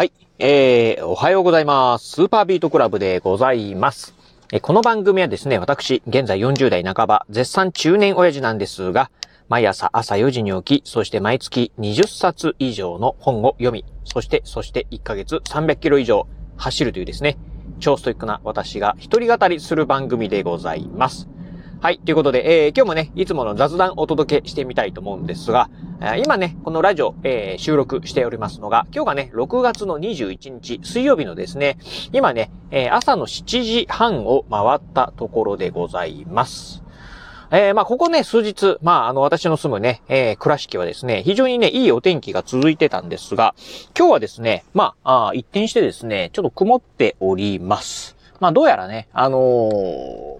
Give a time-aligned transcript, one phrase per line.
[0.00, 0.12] はい。
[0.38, 2.12] えー、おはようございます。
[2.12, 4.14] スーパービートクラブでございます。
[4.50, 9.10] えこの番組はですね、私、現在40代半ば、絶賛中年親父なんですが、
[9.50, 16.26] 毎朝朝4時に起き、そして毎月20冊以上の本を読み、そして、そして1ヶ月300キロ以上
[16.56, 17.36] 走るというですね、
[17.78, 21.28] 超ストイックな私が一人語りする番組でございます。
[21.82, 21.98] はい。
[21.98, 25.70] ということで、えー、今日もね、いつもの雑談をお届けしてみたいと思うんですが、
[26.22, 31.78] 今ね、このラジオ、えー、収録しておりますのが、今日がね、6月の21日、水曜日のですね、
[32.12, 36.82] 今ね、えー、朝の7時半を回ったところでございます。
[37.50, 43.54] えー、まあ、ここね、数日、まあ、あの、私の住むね、えー、倉敷はですね、非常にね、いいお天気が続いてたんですが、
[43.98, 48.19] 今日はですね、まあ、あ一転してですね、ちょっと曇っております。
[48.40, 49.38] まあ、どうやらね、あの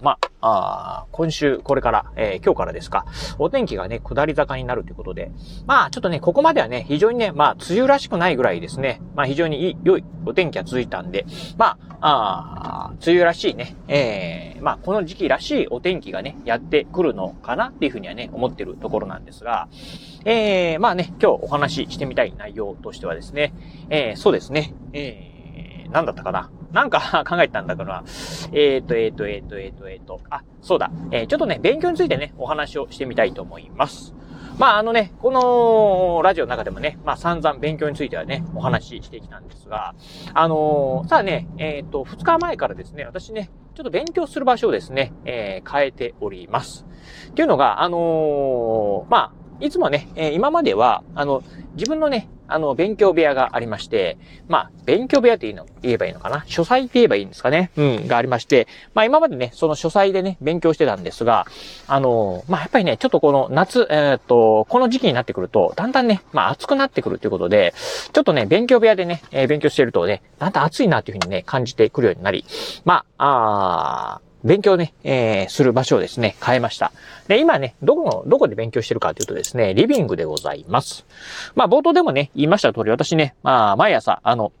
[0.01, 3.05] ー、まあ、あ今週、これから、えー、今日からですか、
[3.37, 5.31] お天気がね、下り坂になるということで、
[5.67, 11.27] まあ、ちょっとね、ここまではね、非常にね、まあ、梅雨らしくないぐらいですね、まあ、非常にいい、良いお天気が続いたんで、
[11.57, 19.67] まあ、あ梅雨らしいね、えー、まあ、この時期らしいお天気がね、やってくるのかなっていうふうにはね、思ってるところなんですが、
[20.25, 23.53] えー、まあね、今日お話ししてみたい内容としてはですね、
[23.89, 25.30] えー、そうですね、えー、
[25.91, 26.49] なんだったかな？
[26.71, 28.03] なんか考えてたんだから、
[28.53, 30.91] えっ、ー、と、えっ、ー、と、えっ、ー、と、えっ、と、えっ、と、あ、そうだ。
[31.11, 34.15] えちょっとね、勉強についてね、お話をしてみたいと思います。
[34.57, 39.95] まあ、あのね、このラジオの中でもね、まあ、散々勉強についてはね、お話ししてきたんですが、
[40.33, 46.85] あのー、さあね、えっ、と、2日前からですね、私ね、ちょっと勉強する場所をですね、え変えております。
[47.29, 51.43] っていうのが、あのまあ、いつもね、えー、今までは、あの、
[51.75, 56.43] 自分のね、あの、勉強部屋がありまして、まあ、勉強部屋っていうの、言えばいいのかな？
[56.47, 57.71] 書斎って言えばいいんですかね？
[57.77, 61.45] うん、がありまして、まあ今までね、その書斎でね、勉強してたんですが、
[61.87, 67.73] あの、まあやっぱりね、ちょっとこの夏、えー、っと、この時期になってくると、だんだんね、まあ暑くなってくるということで、
[68.11, 72.45] ちょっとね、勉強部屋でね、えー、勉強してるとね、だんだん暑いなっていうふうにね、感じてくるようになり、
[72.85, 76.91] まあ、あ勉強ね、えー、する場所をですね、変えました。
[77.27, 81.05] で、今ね、どこの、どこで勉強してるかというとですね、リビングでございます。
[81.55, 84.51] まあ、冒頭でもね、言いました通り、私ね、まあ、毎朝、あの、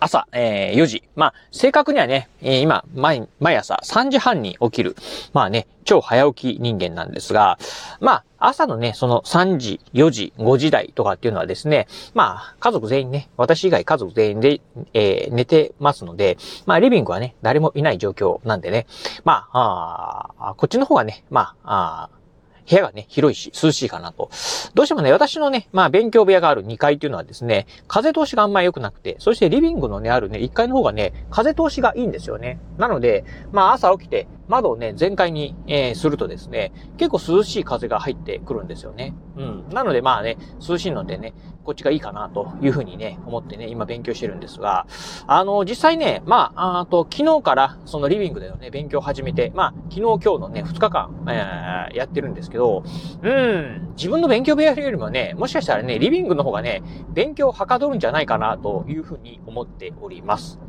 [0.00, 1.02] 朝、えー、4時。
[1.16, 4.96] まあ、正確にはね、えー、今、毎、毎朝3時半に起きる。
[5.32, 7.58] まあね、超早起き人間なんですが、
[8.00, 14.60] まあ、朝のね、その3時、4時、5時台とかっていうのはですね、まあ、家族全員ね、私以外家族全員で、
[14.92, 18.86] えー、寝てますので、まあ、リビングはね、誰もいない状況なんでね、
[19.24, 22.23] まあ、あこっちの方がね、まあ、あ
[22.68, 24.30] 部屋がね、広いし、涼しいかなと。
[24.74, 32.58] どうしてもね、私のね、まあ、勉強部屋がある2階っていうのはですね、風通しがあんまり良くなくて、そしてリビングのね、あるね、1階の方がね、風通しがいいんですよね。
[32.78, 39.14] なので、まあ、朝起きて、窓をね、全開に、えー、するとですね、結構涼しい風が入ってくるんですよね。
[39.36, 39.68] うん。
[39.70, 41.34] なのでまあね、涼しいのでね、
[41.64, 44.86] こっちがいいかなというふうにね、思ってね、今勉強してるんですが、
[45.26, 52.84] あの、実際ね、まあ、あと、昨日からそのリビングでのね、勉強を始めて、まあ、昨日今日のね、2日間、えー、やってるんですけど、
[53.22, 60.60] うん、自分の勉強部屋よりもね、もしかしたらね、リビングの方がね、勉強をはかどるんじゃないかなというふうに思っております。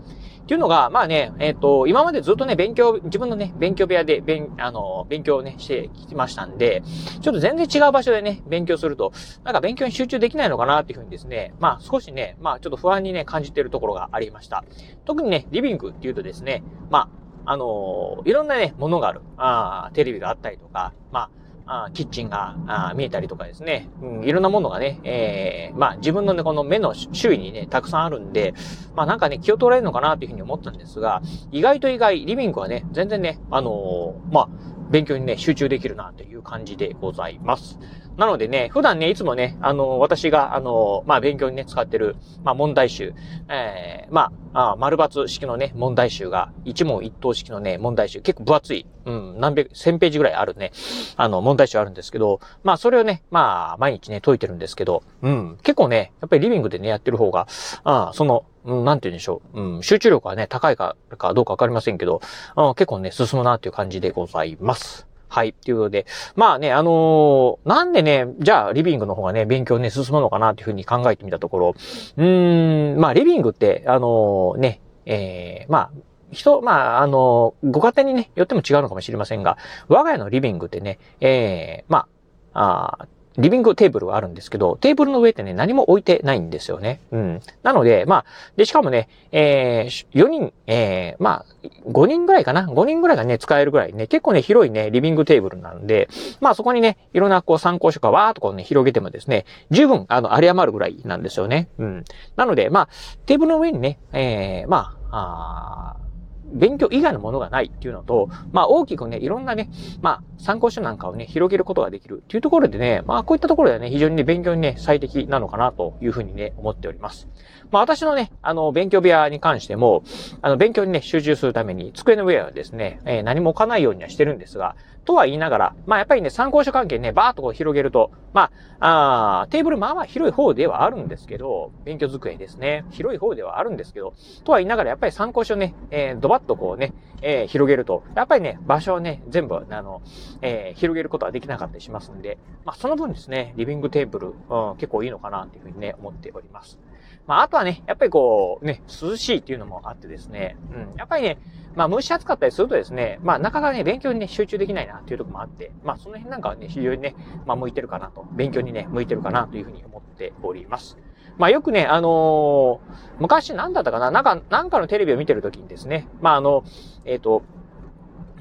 [0.45, 6.83] っていうのが、まあね、えっ、ー、と、今までずっとね、勉強、自分のね、勉強部屋で、勉、あの、勉強をね、してきましたんで、
[7.19, 9.11] ちょっと全然違う場所でね、勉強すると、
[9.43, 14.63] なんか勉強に集中できないのかなっていうふうにですね、まあ少しね、まあちょっと不安にね、感じているところがありました。
[15.05, 16.61] 特にね、リビングっていうとですね、
[16.91, 17.09] ま
[17.45, 19.21] あ、あのいろんなね、ものがある。
[19.37, 21.29] ああテレビがあったりとか、まあ、
[21.67, 28.53] あキッチンがあ見えたりとかですね、うん、いろんなものがね、えー、まあ自分のね、この目の周囲にね、たくさんあるんで、
[28.95, 31.21] まあなんかね、気を取られるのかなっていうふうに思ったんですが、
[31.51, 34.49] 意外と意外、リビングはね、全然ね、あのー、まあ、
[34.89, 37.79] 勉強にね、集中できるなという感じでございます。
[38.17, 43.13] なのでね、普段ね、いつもね、あの、私が、あの、まあ、勉強にね、使ってる、まあ、問題集、
[43.49, 50.71] えー、まあ、あ丸抜式のね、問題集が、一問一答式のね、問題集、結構分厚い、うん、何百、千ページぐらいあるね、
[51.17, 57.47] あの、問題集あるんですけど、まあ、それをね、まあ、毎日ね、解いてるんですけど、うん、結構ね、やっぱりリビングでね、やってる方が、
[57.83, 59.61] あその、うん、なんて言うんでしょう。
[59.61, 62.21] うん、集中力はね、高いか、かどうかわかりませんけど、
[62.57, 65.07] うん、結構ね、進むなっていう感じでございます。
[65.27, 65.53] はい。
[65.53, 71.75] ということで、まあね、あのー、なんでね、じゃあ、リビングの方がね、勉強ね、進むのかなっていうふうに考えてみたところ、
[72.17, 75.91] うーん、まあ、リビングって、あのー、ね、えー、まあ、
[76.31, 79.57] 人、まあ、あのご家庭にね、よっても違うのかもしれませんが、
[79.87, 82.07] 我が家のリビングってね、えー、ま
[82.53, 87.01] あ、あリビングテーブルがあるんですけど、テーブルの上ってね、何も置いてないんですよね。
[87.11, 87.41] うん。
[87.63, 96.09] なので、まあ、で、しかもね、えー、4人、えー、まあ、5人ぐらいかな ?5 人ぐらいがね、使えるぐらいね、結構ね、広いね、リビングテーブルなんで、
[96.39, 101.69] まあそこにね、いろんなこう参考書がわーっとこうね、広げてもですね、十分、あの、有り余るぐらいなんですよね。
[101.77, 102.05] うん。
[102.35, 102.89] なので、まあ、
[103.25, 106.05] テーブルの上にね、えー、まあ、あ
[106.53, 109.69] 勉強以外のものがないっていうのと、まあ大きくね、いろんなね、
[110.01, 117.27] まあ参考書なんかをね、広げることができるっていうところでね、まあこういったところでね、非常にね、勉強にね、最適なのかなというふうにね、思っております。
[117.71, 120.03] まあ私のね、あの、勉強部屋に関しても、
[120.41, 132.85] あの、勉強にね、集中するために、机の上はですね、えー、何も置かないようにはしてるんですが、とは言いながら、まあやっぱりね、参考書関係ね、バーっとこう広げると、まあ、あテーブルまあまあ広い方ではあるんですけど、勉強机ですね。
[132.89, 134.13] 広い方ではあるんですけど、
[134.43, 140.01] とは言いながらやっぱり参考書ね、えー、ドバッとこうね、えー、広げると、やっぱりね、場所をね、全部、あの、
[140.41, 146.79] えー、広げることはできなかったりしますんで、まあその分ですね、リビングテーブル、うん、結構いいのかなっていうふうにね、思っております。
[147.27, 151.39] まああとはね、やっぱりこう、ね、涼しいっていうのもあってですね、うん、やっぱりね、
[151.75, 160.97] まあ蒸し暑かったりするとですね、まあなかなかね、勉強にね、集中できないなっていうとこもあって、まあその辺なんかはね、非常にね、まあ向いてるかなと、勉強にね、向いてるかなというふうに思っております。
[161.37, 162.79] まあよくね、あのー、
[163.19, 164.11] 昔なんだったかな？
[164.11, 166.63] なんか、なんかのテレビを見てるときにですね、まああの、
[167.03, 167.41] えっ、ー、と、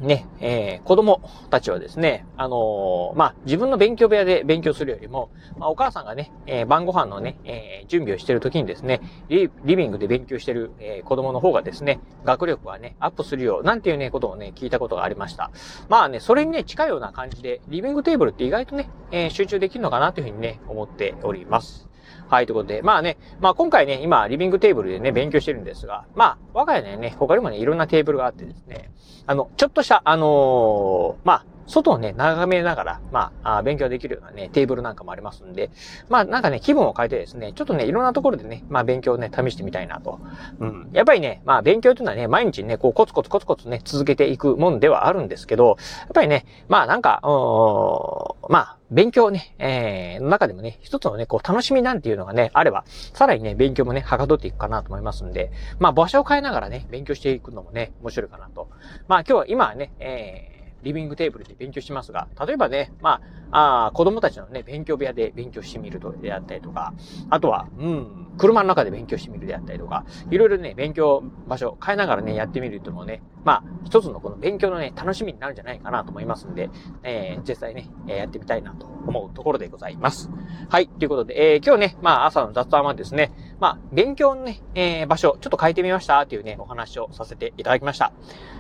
[0.05, 1.21] ね、えー、子供
[1.51, 15.51] たちはですね、あのー、まあ、自分の勉強部屋で勉強するよりも、まあ、お母さんがね、えー、晩ご飯のね、えー、準備をしてる時にですね、リビングで勉強してる、えー、子供の方がですね、学力がね、アップするよ、なんていうね、ことをね、聞いたことがありました。
[15.89, 21.94] まあね、それにね、近いような感じで、リビングテーブルって意外とね、えー、集中できるのかなというふうにね、思っております。
[22.29, 28.91] はい、ということで、まあね、まあ今回ね、今、リビングテーブルでね、勉強してるんですが、まあ、我が家ね、他にもね、いろんなテーブルがあってですね、
[29.27, 35.71] あの、ちょっとした、あのー、まあ、外をね、眺めながら、まあ、勉強できるようなね、テーブルなんかもありますんで、
[36.09, 40.21] まあ、なんかね、気分を変えてですね、ちょっとね、いろんなところでね、まあ、勉強をね、試してみたいなと。
[40.61, 40.91] うん。
[40.93, 58.69] やっぱりね、まあ、勉強というのはね、毎日ね、こう、コツコツコツコツね、続けていくもんではあるんですけど、やっぱりね、まあ、なんか、うん、まあ、勉強ね、えー、の中でもね、一つのね、こう、楽しみなんていうのがね、あれば、さらにね、勉強もね、はかどっていくかなと思いますんで、まあ、場所を変えながらね、勉強していくのもね、面白いかなと。
[59.09, 60.54] まあ、今日は今はね、えー
[60.85, 63.21] リビングテーブルで勉強しますが、例えばね、ま
[63.51, 66.95] あ、あ子供たちのね、勉強部屋で勉強してみるとであったりとか、
[67.31, 76.71] あとは、うん、車の中で勉強してみるであったりとか、いろいろね、勉強場所変えながらね、やってみるというのもね、まあ、一つのこの勉強のね、楽しみになるんじゃないかなと思いますんで、
[77.03, 80.31] えー、実際ね、えやってみたいなと思うところでございます。
[80.69, 88.13] はい、ということで、えー、今日ね、まあ、朝の雑談はですね、まあ、勉強のね、えー、場所、ちょっと変えてみましたっていうね、お話をさせていただきました。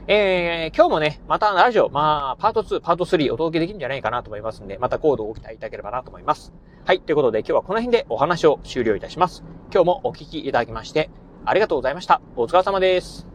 [0.06, 6.52] えー、今日もね、またラジオ、まあ、パート2、パート3お届けできるんじゃないかなと思いますんで、またコードをお期待いただければなと思います。
[6.84, 9.42] はい、ということで今日はこの辺でお話を終了いたします。
[9.72, 11.10] 今日もお聞きいただきまして、
[11.46, 12.20] ありがとうございました。
[12.36, 13.33] お疲れ様です。